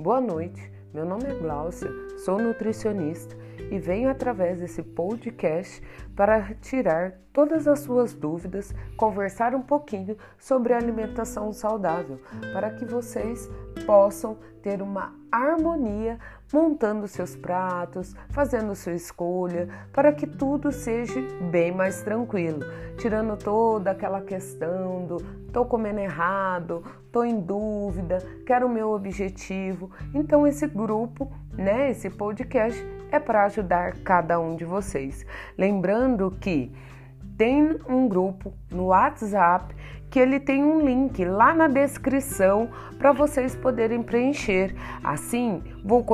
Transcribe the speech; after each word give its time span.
Boa 0.00 0.18
noite, 0.18 0.72
meu 0.94 1.04
nome 1.04 1.24
é 1.26 1.34
Gláucia, 1.34 1.90
sou 2.24 2.38
nutricionista 2.38 3.36
e 3.70 3.78
venho 3.78 4.08
através 4.08 4.58
desse 4.58 4.82
podcast 4.82 5.82
para 6.16 6.54
tirar 6.54 7.18
todas 7.34 7.68
as 7.68 7.80
suas 7.80 8.14
dúvidas, 8.14 8.74
conversar 8.96 9.54
um 9.54 9.60
pouquinho 9.60 10.16
sobre 10.38 10.72
alimentação 10.72 11.52
saudável, 11.52 12.18
para 12.54 12.70
que 12.70 12.86
vocês 12.86 13.46
possam 13.84 14.38
ter 14.62 14.80
uma 14.80 15.14
harmonia 15.30 16.18
montando 16.52 17.06
seus 17.06 17.36
pratos, 17.36 18.14
fazendo 18.30 18.74
sua 18.74 18.94
escolha, 18.94 19.68
para 19.92 20.12
que 20.12 20.26
tudo 20.26 20.72
seja 20.72 21.20
bem 21.50 21.72
mais 21.72 22.02
tranquilo, 22.02 22.60
tirando 22.98 23.36
toda 23.36 23.90
aquela 23.90 24.20
questão 24.20 25.06
do 25.06 25.16
tô 25.52 25.64
comendo 25.64 26.00
errado, 26.00 26.82
tô 27.12 27.24
em 27.24 27.40
dúvida, 27.40 28.18
quero 28.46 28.66
o 28.66 28.70
meu 28.70 28.90
objetivo. 28.90 29.90
Então 30.14 30.46
esse 30.46 30.66
grupo, 30.66 31.30
né, 31.52 31.90
esse 31.90 32.08
podcast 32.08 32.84
é 33.10 33.18
para 33.18 33.44
ajudar 33.44 33.96
cada 34.04 34.38
um 34.38 34.56
de 34.56 34.64
vocês. 34.64 35.26
Lembrando 35.58 36.30
que 36.40 36.72
tem 37.36 37.78
um 37.88 38.06
grupo 38.06 38.52
no 38.70 38.86
WhatsApp 38.86 39.74
que 40.10 40.18
ele 40.18 40.40
tem 40.40 40.64
um 40.64 40.84
link 40.84 41.24
lá 41.24 41.54
na 41.54 41.68
descrição 41.68 42.68
para 42.98 43.12
vocês 43.12 43.54
poderem 43.54 44.02
preencher. 44.02 44.74
Assim, 45.02 45.62
vou 45.84 46.04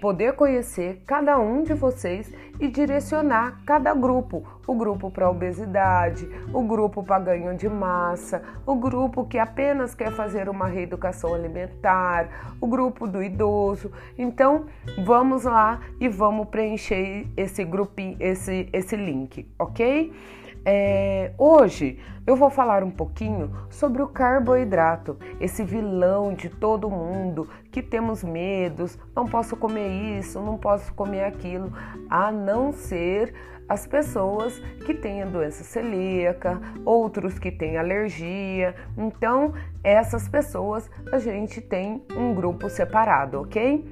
poder 0.00 0.34
conhecer 0.34 1.02
cada 1.06 1.38
um 1.38 1.62
de 1.62 1.74
vocês 1.74 2.32
e 2.60 2.68
direcionar 2.68 3.60
cada 3.66 3.94
grupo. 3.94 4.44
O 4.66 4.74
grupo 4.74 5.10
para 5.10 5.28
obesidade, 5.28 6.28
o 6.52 6.62
grupo 6.62 7.02
para 7.02 7.18
ganho 7.18 7.56
de 7.56 7.68
massa, 7.68 8.42
o 8.64 8.74
grupo 8.74 9.24
que 9.26 9.38
apenas 9.38 9.94
quer 9.94 10.12
fazer 10.12 10.48
uma 10.48 10.66
reeducação 10.66 11.34
alimentar, 11.34 12.56
o 12.60 12.66
grupo 12.66 13.06
do 13.06 13.22
idoso. 13.22 13.92
Então, 14.16 14.66
vamos 15.04 15.44
lá 15.44 15.80
e 16.00 16.08
vamos 16.08 16.48
preencher 16.48 17.26
esse 17.36 17.64
grupinho, 17.64 18.16
esse 18.20 18.68
esse 18.72 18.96
link, 18.96 19.46
OK? 19.58 20.12
É, 20.66 21.32
hoje 21.36 21.98
eu 22.26 22.36
vou 22.36 22.48
falar 22.48 22.82
um 22.82 22.90
pouquinho 22.90 23.50
sobre 23.68 24.00
o 24.00 24.08
carboidrato, 24.08 25.18
esse 25.38 25.62
vilão 25.62 26.32
de 26.32 26.48
todo 26.48 26.88
mundo 26.88 27.46
que 27.70 27.82
temos 27.82 28.24
medos, 28.24 28.98
não 29.14 29.26
posso 29.26 29.56
comer 29.56 30.18
isso, 30.18 30.40
não 30.40 30.58
posso 30.58 30.92
comer 30.94 31.24
aquilo, 31.24 31.72
a 32.08 32.32
não 32.32 32.72
ser 32.72 33.32
as 33.68 33.86
pessoas 33.86 34.58
que 34.84 34.92
têm 34.92 35.22
a 35.22 35.26
doença 35.26 35.64
celíaca, 35.64 36.60
outros 36.84 37.38
que 37.38 37.50
têm 37.50 37.78
alergia. 37.78 38.74
Então, 38.96 39.54
essas 39.82 40.28
pessoas 40.28 40.90
a 41.10 41.18
gente 41.18 41.60
tem 41.60 42.02
um 42.14 42.34
grupo 42.34 42.68
separado, 42.68 43.40
ok? 43.40 43.84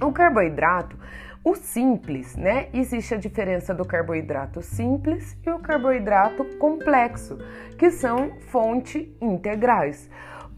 O 0.00 0.10
carboidrato 0.12 0.96
o 1.44 1.56
simples, 1.56 2.36
né? 2.36 2.68
Existe 2.72 3.14
a 3.14 3.18
diferença 3.18 3.74
do 3.74 3.84
carboidrato 3.84 4.62
simples 4.62 5.36
e 5.44 5.50
o 5.50 5.58
carboidrato 5.58 6.44
complexo, 6.56 7.36
que 7.76 7.90
são 7.90 8.30
fontes 8.42 9.08
integrais. 9.20 10.08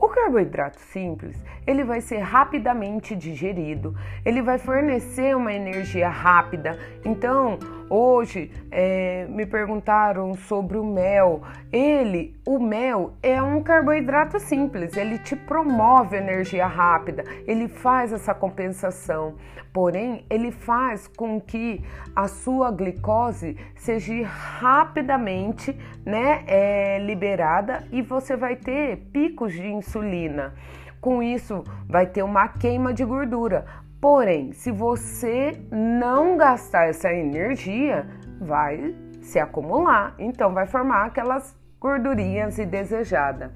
O 0.05 0.09
carboidrato 0.11 0.79
simples, 0.79 1.35
ele 1.67 1.83
vai 1.83 2.03
ser 2.03 2.19
rapidamente 2.19 3.17
digerido, 3.17 3.97
ele 4.23 4.43
vai 4.43 4.59
fornecer 4.59 5.35
uma 5.35 5.51
energia 5.51 6.11
rápida. 6.11 6.79
Então, 7.07 7.59
hoje 7.91 8.51
é, 8.71 9.27
me 9.29 9.47
perguntaram 9.47 10.35
sobre 10.35 10.79
o 10.79 10.85
mel. 10.85 11.43
Ele, 11.73 12.37
o 12.47 12.59
mel, 12.59 13.15
é 13.23 13.41
um 13.43 13.63
carboidrato 13.63 14.39
simples, 14.41 14.97
ele 14.97 15.19
te 15.19 15.35
promove 15.35 16.17
energia 16.17 16.67
rápida, 16.67 17.25
ele 17.47 17.69
faz 17.69 18.13
essa 18.13 18.35
compensação. 18.35 19.35
Porém, 19.73 20.25
ele 20.31 20.53
faz 20.53 21.09
com 21.09 21.41
que 21.41 21.83
a 22.15 22.29
sua 22.29 22.71
glicose 22.71 23.57
seja 23.75 24.25
rapidamente 24.25 25.77
né, 26.07 26.45
é, 26.47 26.99
liberada 27.01 27.85
e 27.91 28.01
você 28.01 28.37
vai 28.37 28.55
ter 28.55 28.99
picos 29.13 29.53
de 29.53 29.67
insulina. 29.67 30.55
Com 31.01 31.23
isso, 31.23 31.63
vai 31.87 32.07
ter 32.07 32.23
uma 32.23 32.49
queima 32.49 32.95
de 32.95 33.05
gordura. 33.05 33.67
Porém, 34.05 34.53
se 34.53 34.71
você 34.71 35.59
não 35.71 36.37
gastar 36.37 36.91
essa 36.91 37.11
energia, 37.11 38.07
vai 38.39 38.95
se 39.23 39.39
acumular. 39.39 40.15
Então, 40.19 40.53
vai 40.53 40.67
formar 40.67 41.07
aquelas 41.07 41.57
gordurinhas 41.81 42.59
indesejadas. 42.59 43.51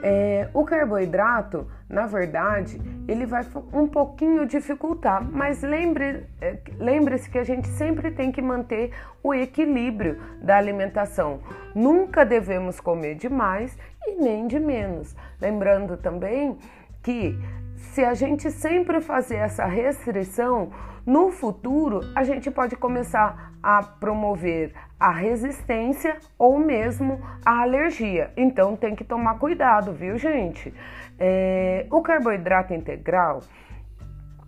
É, 0.00 0.48
o 0.54 0.64
carboidrato, 0.64 1.66
na 1.88 2.06
verdade, 2.06 2.80
ele 3.08 3.26
vai 3.26 3.44
um 3.72 3.88
pouquinho 3.88 4.46
dificultar, 4.46 5.28
mas 5.28 5.60
lembre, 5.60 6.24
é, 6.40 6.56
lembre-se 6.78 7.28
que 7.28 7.38
a 7.38 7.44
gente 7.44 7.66
sempre 7.66 8.12
tem 8.12 8.30
que 8.30 8.40
manter 8.40 8.92
o 9.24 9.34
equilíbrio 9.34 10.20
da 10.40 10.56
alimentação. 10.56 11.40
Nunca 11.74 12.24
devemos 12.24 12.78
comer 12.78 13.16
demais 13.16 13.76
e 14.06 14.14
nem 14.22 14.46
de 14.46 14.60
menos. 14.60 15.16
Lembrando 15.40 15.96
também 15.96 16.56
que 17.02 17.36
se 17.80 18.04
a 18.04 18.14
gente 18.14 18.50
sempre 18.50 19.00
fazer 19.00 19.36
essa 19.36 19.64
restrição, 19.64 20.70
no 21.04 21.30
futuro 21.30 22.00
a 22.14 22.22
gente 22.22 22.50
pode 22.50 22.76
começar 22.76 23.52
a 23.62 23.82
promover 23.82 24.72
a 24.98 25.10
resistência 25.10 26.18
ou 26.38 26.58
mesmo 26.58 27.20
a 27.44 27.62
alergia. 27.62 28.30
Então 28.36 28.76
tem 28.76 28.94
que 28.94 29.02
tomar 29.02 29.38
cuidado, 29.38 29.92
viu, 29.92 30.16
gente? 30.18 30.72
É, 31.18 31.86
o 31.90 32.02
carboidrato 32.02 32.74
integral, 32.74 33.40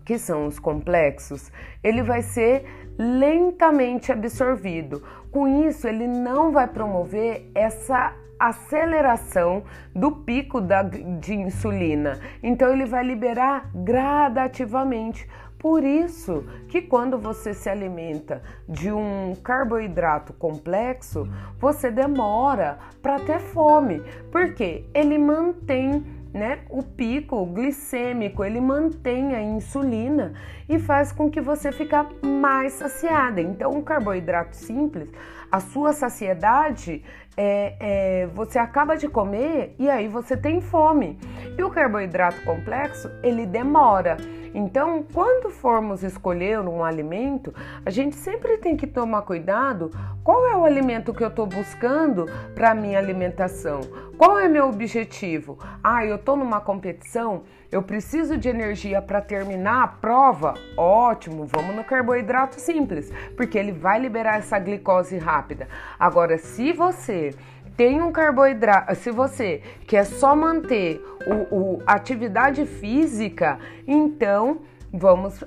que 0.05 0.19
são 0.19 0.47
os 0.47 0.59
complexos, 0.59 1.51
ele 1.83 2.03
vai 2.03 2.23
ser 2.23 2.65
lentamente 2.99 4.13
absorvido. 4.13 5.03
Com 5.31 5.67
isso, 5.67 5.89
ele 5.89 6.07
não 6.07 6.53
vai 6.53 6.69
promover 6.69 7.51
essa 7.55 8.15
aceleração 8.49 9.65
do 9.95 10.11
pico 10.13 10.61
da, 10.61 10.83
de 10.83 11.35
insulina. 11.35 12.19
Então 12.43 12.73
ele 12.73 12.87
vai 12.87 13.05
liberar 13.05 13.71
gradativamente. 13.75 15.29
Por 15.59 15.85
isso 15.85 16.45
que 16.69 16.83
quando 16.83 17.17
você 17.17 17.55
se 17.55 17.71
alimenta 17.71 18.43
de 18.69 18.91
um 18.91 19.33
carboidrato 19.45 20.33
complexo, 20.33 21.29
você 21.61 21.89
demora 21.89 22.79
para 23.01 23.21
ter 23.21 23.39
fome, 23.39 24.03
porque 24.33 24.85
ele 24.93 25.17
mantém 25.19 26.05
né, 26.35 26.61
o 26.71 26.83
pico 26.83 27.45
glicêmico, 27.47 28.43
ele 28.43 28.61
mantém 28.61 29.35
a 29.35 29.43
insulina 29.43 30.33
e 30.69 30.79
faz 30.79 31.13
com 31.13 31.31
que 31.31 31.41
você 31.41 31.71
fique 31.71 31.95
mais 32.27 32.73
saciada. 32.73 33.41
Então, 33.41 33.71
o 33.73 33.83
carboidrato 33.83 34.57
simples, 34.57 35.11
a 35.51 35.61
sua 35.61 35.93
saciedade 35.93 37.05
é, 37.37 37.77
é, 37.81 38.27
você 38.27 38.59
acaba 38.59 38.97
de 38.97 39.09
comer 39.09 39.75
e 39.79 39.89
aí 39.89 40.09
você 40.09 40.37
tem 40.37 40.61
fome. 40.61 41.19
E 41.57 41.63
o 41.63 41.71
carboidrato 41.71 42.43
complexo, 42.43 43.11
ele 43.23 43.47
demora. 43.47 44.17
Então, 44.55 45.03
quando 45.15 45.51
formos 45.51 46.03
escolher 46.03 46.61
um 46.61 46.85
alimento, 46.85 47.55
a 47.87 47.91
gente 47.91 48.17
sempre 48.17 48.59
tem 48.59 48.77
que 48.77 48.87
tomar 48.87 49.23
cuidado 49.23 49.91
qual 50.23 50.47
é 50.47 50.55
o 50.55 50.65
alimento 50.65 51.15
que 51.15 51.25
eu 51.25 51.29
estou 51.29 51.47
buscando 51.47 52.27
para 52.55 52.75
minha 52.75 52.99
alimentação. 52.99 53.81
Qual 54.19 54.39
é 54.39 54.49
meu 54.49 54.69
objetivo? 54.69 55.59
Ah, 55.83 56.05
eu 56.05 56.17
estou 56.17 56.37
numa 56.37 56.61
competição, 56.61 57.45
eu 57.73 57.83
preciso 57.83 58.37
de 58.37 58.51
energia 58.51 59.01
para 59.01 59.23
terminar 59.23 59.83
a 59.83 59.89
prova. 59.89 60.53
Ótimo, 60.77 61.47
vamos 61.47 61.75
no 61.75 61.83
carboidrato 61.83 62.61
simples, 62.61 63.11
porque 63.35 63.57
ele 63.57 63.73
vai 63.73 63.99
liberar 63.99 64.37
essa 64.39 64.59
glicose 64.59 65.17
rápida. 65.17 65.67
Agora, 65.99 66.37
se 66.37 66.71
você 66.71 67.35
tem 67.75 68.03
um 68.03 68.13
carboidrato, 68.13 68.95
se 68.95 69.11
você 69.11 69.63
quer 69.87 70.05
só 70.05 70.37
manter 70.37 71.03
o, 71.27 71.57
o 71.57 71.83
atividade 71.87 72.67
física, 72.67 73.59
então 73.89 74.61
vamos 74.93 75.43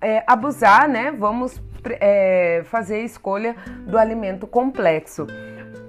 é, 0.00 0.24
abusar, 0.26 0.88
né? 0.88 1.12
Vamos 1.12 1.60
é, 2.00 2.62
fazer 2.64 2.96
a 2.96 3.04
escolha 3.04 3.54
do 3.86 3.98
alimento 3.98 4.46
complexo. 4.46 5.26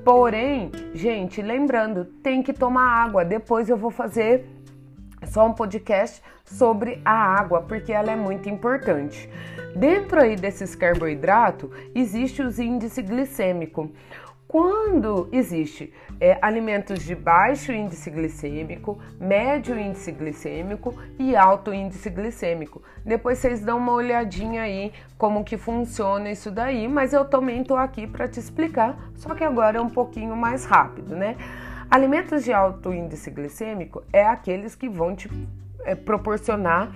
Porém, 0.04 0.70
gente, 0.94 1.42
lembrando, 1.42 2.04
tem 2.06 2.44
que 2.44 2.52
tomar 2.52 3.06
água. 3.06 3.24
Depois 3.24 3.70
eu 3.70 3.78
vou 3.78 3.92
fazer 3.92 4.57
só 5.28 5.46
um 5.48 5.54
podcast 5.54 6.22
sobre 6.46 7.02
a 7.04 7.12
água, 7.12 7.62
porque 7.62 7.92
ela 7.92 8.12
é 8.12 8.16
muito 8.16 8.50
importante. 8.50 9.30
Dentro 9.76 10.20
aí 10.20 10.36
desses 10.36 10.76
carboidratos, 10.76 11.70
existe 11.94 12.42
os 12.42 12.58
índice 12.58 13.02
glicêmico. 13.02 13.92
Quando 14.48 15.28
existe 15.34 15.94
é, 16.22 16.38
alimentos 16.42 17.04
de 17.04 17.14
baixo 17.14 17.74
índice 17.74 18.10
glicêmico, 18.10 18.98
médio 19.20 19.78
índice 19.78 20.10
glicêmico 20.10 20.98
e 21.20 21.36
alto 21.36 21.74
índice 21.74 22.10
glicêmico. 22.10 22.82
Depois 23.06 23.40
vocês 23.40 23.60
dão 23.60 23.78
uma 23.78 23.92
olhadinha 23.92 24.62
aí 24.62 24.94
como 25.18 25.44
que 25.44 25.58
funciona 25.58 26.32
isso 26.32 26.50
daí, 26.50 26.88
mas 26.88 27.12
eu 27.12 27.26
também 27.26 27.62
estou 27.62 27.76
aqui 27.76 28.08
para 28.08 28.26
te 28.26 28.40
explicar, 28.40 28.98
só 29.16 29.36
que 29.36 29.44
agora 29.44 29.80
é 29.80 29.82
um 29.82 29.90
pouquinho 29.90 30.36
mais 30.36 30.64
rápido, 30.64 31.14
né? 31.14 31.36
Alimentos 31.90 32.44
de 32.44 32.52
alto 32.52 32.94
índice 32.94 33.32
glicêmico 33.32 34.04
é 34.12 34.26
aqueles 34.26 34.76
que 34.76 34.90
vão 34.90 35.16
te 35.16 35.30
é, 35.86 35.96
proporcionar 35.96 36.92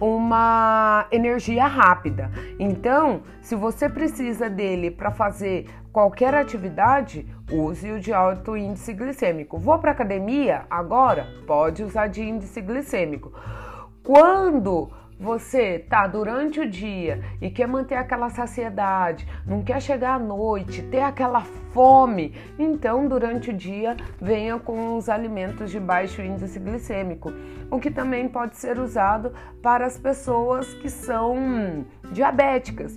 uma 0.00 1.06
energia 1.10 1.66
rápida. 1.66 2.30
Então, 2.58 3.22
se 3.40 3.56
você 3.56 3.88
precisa 3.88 4.48
dele 4.48 4.90
para 4.90 5.10
fazer 5.10 5.66
qualquer 5.92 6.34
atividade, 6.34 7.26
use 7.50 7.90
o 7.90 7.98
de 7.98 8.12
alto 8.12 8.56
índice 8.56 8.92
glicêmico. 8.92 9.58
Vou 9.58 9.78
para 9.78 9.90
academia 9.90 10.64
agora? 10.70 11.26
Pode 11.46 11.82
usar 11.82 12.06
de 12.06 12.22
índice 12.22 12.60
glicêmico. 12.60 13.32
Quando 14.04 14.90
você 15.18 15.78
tá 15.78 16.06
durante 16.06 16.60
o 16.60 16.68
dia 16.68 17.22
e 17.40 17.50
quer 17.50 17.66
manter 17.66 17.94
aquela 17.94 18.28
saciedade, 18.30 19.26
não 19.46 19.62
quer 19.62 19.80
chegar 19.80 20.14
à 20.14 20.18
noite, 20.18 20.82
ter 20.82 21.00
aquela 21.00 21.40
fome, 21.72 22.34
então 22.58 23.08
durante 23.08 23.50
o 23.50 23.52
dia 23.52 23.96
venha 24.20 24.58
com 24.58 24.96
os 24.96 25.08
alimentos 25.08 25.70
de 25.70 25.80
baixo 25.80 26.22
índice 26.22 26.58
glicêmico, 26.58 27.32
o 27.70 27.78
que 27.78 27.90
também 27.90 28.28
pode 28.28 28.56
ser 28.56 28.78
usado 28.78 29.32
para 29.62 29.86
as 29.86 29.98
pessoas 29.98 30.72
que 30.74 30.88
são 30.88 31.84
diabéticas, 32.12 32.96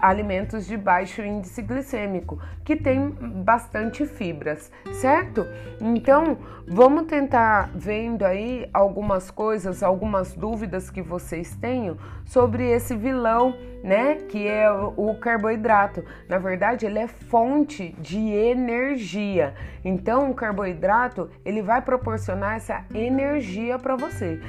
alimentos 0.00 0.66
de 0.66 0.76
baixo 0.76 1.22
índice 1.22 1.62
glicêmico, 1.62 2.38
que 2.64 2.74
tem 2.74 3.10
bastante 3.10 4.06
fibras, 4.06 4.70
certo? 4.92 5.46
Então, 5.80 6.38
vamos 6.66 7.04
tentar 7.04 7.70
vendo 7.74 8.24
aí 8.24 8.68
algumas 8.72 9.30
coisas, 9.30 9.82
algumas 9.82 10.34
dúvidas 10.34 10.90
que 10.90 11.02
vocês 11.02 11.54
tenham 11.56 11.96
sobre 12.24 12.68
esse 12.70 12.96
vilão, 12.96 13.54
né, 13.82 14.16
que 14.28 14.46
é 14.46 14.70
o 14.70 15.14
carboidrato. 15.14 16.04
Na 16.28 16.38
verdade, 16.38 16.86
ele 16.86 16.98
é 16.98 17.06
fonte 17.06 17.94
de 17.98 18.18
energia. 18.18 19.54
Então, 19.84 20.30
o 20.30 20.34
carboidrato, 20.34 21.28
ele 21.44 21.62
vai 21.62 21.80
proporcionar 21.82 22.56
essa 22.56 22.84
energia 22.94 23.78
para 23.78 23.96
você. 23.96 24.40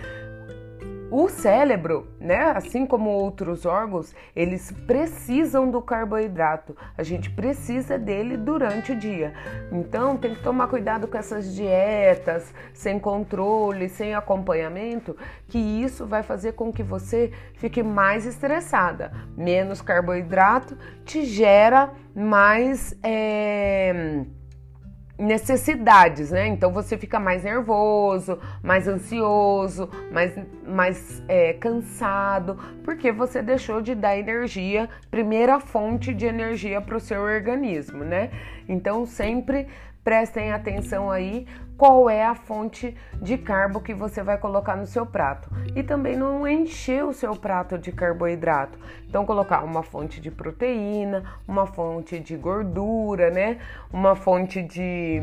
O 1.11 1.27
cérebro, 1.27 2.07
né, 2.21 2.53
assim 2.55 2.85
como 2.85 3.09
outros 3.09 3.65
órgãos, 3.65 4.15
eles 4.33 4.71
precisam 4.87 5.69
do 5.69 5.81
carboidrato. 5.81 6.73
A 6.97 7.03
gente 7.03 7.29
precisa 7.29 7.99
dele 7.99 8.37
durante 8.37 8.93
o 8.93 8.95
dia. 8.95 9.33
Então, 9.73 10.15
tem 10.15 10.33
que 10.33 10.41
tomar 10.41 10.69
cuidado 10.69 11.09
com 11.09 11.17
essas 11.17 11.53
dietas 11.53 12.53
sem 12.73 12.97
controle, 12.97 13.89
sem 13.89 14.15
acompanhamento, 14.15 15.17
que 15.49 15.59
isso 15.59 16.05
vai 16.05 16.23
fazer 16.23 16.53
com 16.53 16.71
que 16.71 16.81
você 16.81 17.33
fique 17.55 17.83
mais 17.83 18.25
estressada. 18.25 19.11
Menos 19.35 19.81
carboidrato 19.81 20.77
te 21.03 21.25
gera 21.25 21.91
mais 22.15 22.97
é 23.03 24.23
necessidades, 25.17 26.31
né? 26.31 26.47
Então 26.47 26.71
você 26.71 26.97
fica 26.97 27.19
mais 27.19 27.43
nervoso, 27.43 28.39
mais 28.63 28.87
ansioso, 28.87 29.89
mais, 30.11 30.33
mais 30.67 31.23
é, 31.27 31.53
cansado, 31.53 32.57
porque 32.83 33.11
você 33.11 33.41
deixou 33.41 33.81
de 33.81 33.93
dar 33.93 34.17
energia, 34.17 34.89
primeira 35.09 35.59
fonte 35.59 36.13
de 36.13 36.25
energia 36.25 36.81
para 36.81 36.97
o 36.97 36.99
seu 36.99 37.21
organismo, 37.21 38.03
né? 38.03 38.31
Então 38.67 39.05
sempre 39.05 39.67
prestem 40.03 40.51
atenção 40.51 41.11
aí 41.11 41.45
qual 41.81 42.07
é 42.07 42.23
a 42.23 42.35
fonte 42.35 42.95
de 43.19 43.39
carbo 43.39 43.81
que 43.81 43.91
você 43.91 44.21
vai 44.21 44.37
colocar 44.37 44.75
no 44.75 44.85
seu 44.85 45.03
prato. 45.03 45.49
E 45.75 45.81
também 45.81 46.15
não 46.15 46.47
encher 46.47 47.03
o 47.03 47.11
seu 47.11 47.35
prato 47.35 47.75
de 47.75 47.91
carboidrato. 47.91 48.77
Então, 49.09 49.25
colocar 49.25 49.63
uma 49.63 49.81
fonte 49.81 50.21
de 50.21 50.29
proteína, 50.29 51.23
uma 51.47 51.65
fonte 51.65 52.19
de 52.19 52.37
gordura, 52.37 53.31
né? 53.31 53.57
Uma 53.91 54.15
fonte 54.15 54.61
de. 54.61 55.21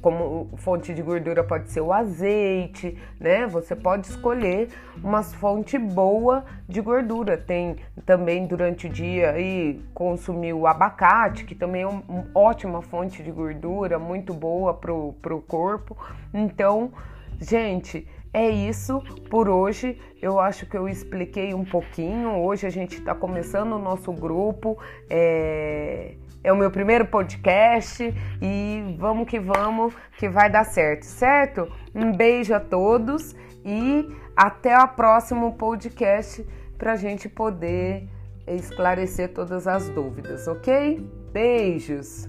Como 0.00 0.48
fonte 0.56 0.94
de 0.94 1.02
gordura 1.02 1.42
pode 1.42 1.68
ser 1.68 1.80
o 1.80 1.92
azeite, 1.92 2.96
né? 3.18 3.48
Você 3.48 3.74
pode 3.74 4.06
escolher 4.06 4.68
uma 5.02 5.24
fonte 5.24 5.76
boa 5.76 6.44
de 6.68 6.80
gordura. 6.80 7.36
Tem 7.36 7.76
também 8.06 8.46
durante 8.46 8.86
o 8.86 8.88
dia 8.88 9.32
aí 9.32 9.82
consumir 9.92 10.52
o 10.52 10.66
abacate, 10.66 11.44
que 11.44 11.56
também 11.56 11.82
é 11.82 11.86
uma 11.86 12.24
ótima 12.34 12.80
fonte 12.82 13.20
de 13.20 13.32
gordura, 13.32 13.98
muito 13.98 14.32
boa 14.32 14.72
pro, 14.72 15.12
pro 15.20 15.42
corpo 15.42 15.87
corpo. 15.88 15.96
Então, 16.32 16.92
gente, 17.40 18.06
é 18.32 18.48
isso 18.48 19.00
por 19.30 19.48
hoje. 19.48 19.98
Eu 20.20 20.38
acho 20.38 20.66
que 20.66 20.76
eu 20.76 20.88
expliquei 20.88 21.54
um 21.54 21.64
pouquinho. 21.64 22.36
Hoje 22.36 22.66
a 22.66 22.70
gente 22.70 22.96
está 22.98 23.14
começando 23.14 23.72
o 23.72 23.78
nosso 23.78 24.12
grupo. 24.12 24.78
É... 25.08 26.14
é 26.42 26.52
o 26.52 26.56
meu 26.56 26.70
primeiro 26.70 27.06
podcast 27.06 28.14
e 28.40 28.96
vamos 28.98 29.28
que 29.28 29.38
vamos, 29.38 29.94
que 30.18 30.28
vai 30.28 30.50
dar 30.50 30.64
certo, 30.64 31.04
certo? 31.04 31.70
Um 31.94 32.12
beijo 32.12 32.54
a 32.54 32.60
todos 32.60 33.34
e 33.64 34.08
até 34.36 34.78
o 34.78 34.88
próximo 34.88 35.54
podcast 35.54 36.46
para 36.76 36.92
a 36.92 36.96
gente 36.96 37.28
poder 37.28 38.08
esclarecer 38.46 39.32
todas 39.34 39.66
as 39.66 39.88
dúvidas, 39.90 40.46
ok? 40.46 41.04
Beijos! 41.32 42.28